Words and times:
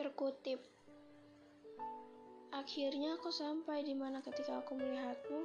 Terkutip. 0.00 0.64
Akhirnya 2.56 3.20
aku 3.20 3.28
sampai 3.28 3.84
di 3.84 3.92
mana 3.92 4.24
ketika 4.24 4.64
aku 4.64 4.72
melihatmu, 4.72 5.44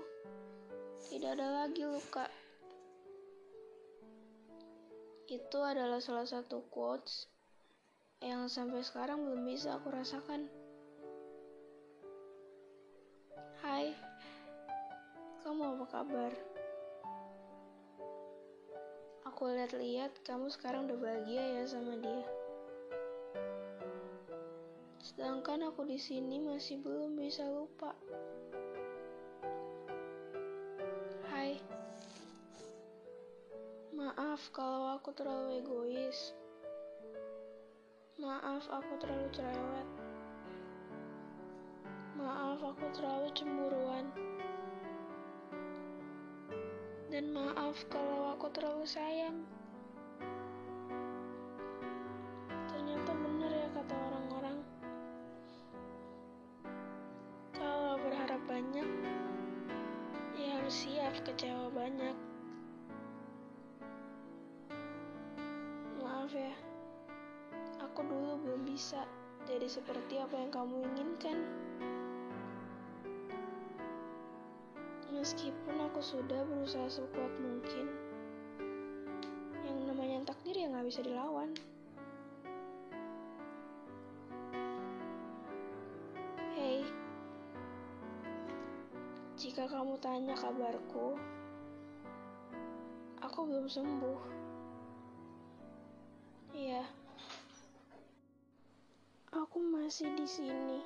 tidak 1.12 1.36
ada 1.36 1.48
lagi 1.68 1.84
luka. 1.84 2.32
Itu 5.28 5.60
adalah 5.60 6.00
salah 6.00 6.24
satu 6.24 6.64
quotes 6.72 7.28
yang 8.24 8.48
sampai 8.48 8.80
sekarang 8.80 9.28
belum 9.28 9.44
bisa 9.44 9.76
aku 9.76 9.92
rasakan. 9.92 10.48
Hai, 13.60 13.92
kamu 15.44 15.76
apa 15.76 15.86
kabar? 15.92 16.32
Aku 19.28 19.52
lihat-lihat 19.52 20.24
kamu 20.24 20.48
sekarang 20.48 20.88
udah 20.88 20.96
bahagia 20.96 21.44
ya 21.60 21.64
sama 21.68 22.00
dia. 22.00 22.24
Sedangkan 25.06 25.70
aku 25.70 25.86
di 25.86 26.02
sini 26.02 26.42
masih 26.42 26.82
belum 26.82 27.14
bisa 27.14 27.46
lupa. 27.46 27.94
Hai. 31.30 31.62
Maaf 33.94 34.50
kalau 34.50 34.98
aku 34.98 35.14
terlalu 35.14 35.62
egois. 35.62 36.34
Maaf 38.18 38.66
aku 38.66 38.98
terlalu 38.98 39.30
cerewet. 39.30 39.88
Maaf 42.18 42.66
aku 42.66 42.86
terlalu 42.98 43.30
cemburuan. 43.38 44.10
Dan 47.14 47.30
maaf 47.30 47.78
kalau 47.94 48.34
aku 48.34 48.50
terlalu 48.50 48.90
sayang. 48.90 49.46
Harus 60.66 60.90
siap 60.90 61.14
kecewa 61.22 61.70
banyak. 61.78 62.18
Maaf 66.02 66.34
ya, 66.34 66.58
aku 67.86 68.02
dulu 68.02 68.42
belum 68.42 68.66
bisa 68.66 69.06
jadi 69.46 69.70
seperti 69.70 70.18
apa 70.18 70.34
yang 70.34 70.50
kamu 70.50 70.82
inginkan. 70.90 71.38
Meskipun 75.14 75.86
aku 75.86 76.02
sudah 76.02 76.42
berusaha 76.50 76.90
sekuat 76.90 77.34
mungkin, 77.38 77.86
yang 79.70 79.86
namanya 79.86 80.34
takdir 80.34 80.58
ya 80.58 80.66
nggak 80.74 80.90
bisa 80.90 81.06
dilawan. 81.06 81.54
Jika 89.36 89.68
kamu 89.68 90.00
tanya 90.00 90.32
kabarku, 90.32 91.20
aku 93.20 93.40
belum 93.44 93.68
sembuh. 93.68 94.20
Iya, 96.56 96.88
aku 99.36 99.60
masih 99.60 100.08
di 100.16 100.24
sini, 100.24 100.80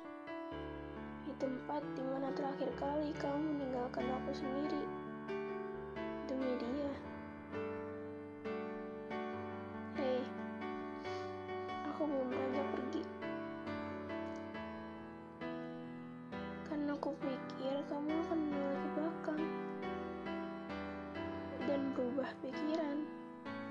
di 1.22 1.32
tempat 1.38 1.78
di 1.94 2.02
mana 2.02 2.34
terakhir 2.34 2.74
kali 2.74 3.14
kamu 3.22 3.38
meninggalkan 3.38 4.10
aku 4.18 4.30
sendiri 4.34 4.82
demi 6.26 6.50
dia. 6.58 6.94
Hei, 9.94 10.26
aku 11.86 12.02
belum 12.02 12.34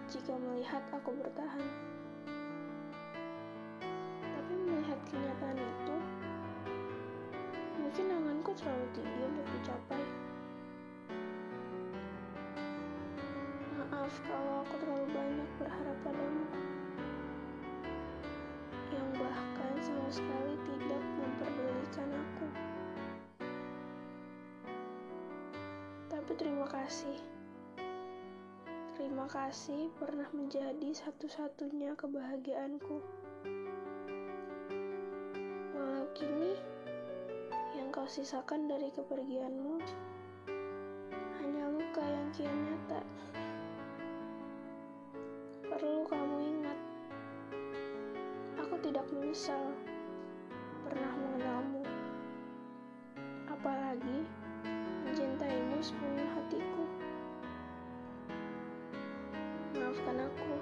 jika 0.10 0.34
melihat 0.42 0.82
aku 0.90 1.14
bertahan. 1.22 1.62
Tapi 4.18 4.54
melihat 4.58 4.98
kenyataan 5.06 5.62
itu, 5.62 5.96
mungkin 7.78 8.06
anganku 8.18 8.50
terlalu 8.58 8.90
tinggi 8.98 9.22
untuk 9.22 9.46
dicapai. 9.54 10.02
Maaf 13.78 14.14
kalau 14.26 14.66
aku 14.66 14.76
terlalu 14.82 15.06
banyak 15.14 15.50
berharap 15.62 15.98
padamu. 16.02 16.46
Yang 18.90 19.10
bahkan 19.14 19.74
sama 19.78 20.10
sekali 20.10 20.54
tidak 20.66 21.04
memperdulikan 21.22 22.10
aku. 22.18 22.48
Tapi 26.10 26.32
terima 26.34 26.66
kasih. 26.66 27.39
Terima 29.00 29.32
kasih 29.32 29.88
pernah 29.96 30.28
menjadi 30.36 30.92
satu-satunya 30.92 31.96
kebahagiaanku. 31.96 33.00
Walau 35.72 36.04
kini 36.12 36.60
yang 37.80 37.96
kau 37.96 38.04
sisakan 38.12 38.68
dari 38.68 38.92
kepergianmu 38.92 39.80
hanya 41.40 41.64
luka 41.72 42.04
yang 42.04 42.28
kian 42.36 42.60
nyata. 42.68 43.00
Perlu 45.64 46.04
kamu 46.04 46.38
ingat, 46.60 46.80
aku 48.60 48.76
tidak 48.84 49.08
menyesal 49.16 49.72
pernah 50.84 51.16
Maafkan 59.90 60.22
aku 60.22 60.54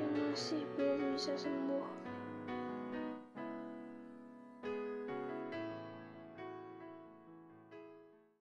yang 0.00 0.12
masih 0.16 0.64
belum 0.80 1.12
bisa 1.12 1.36
sembuh. 1.36 2.05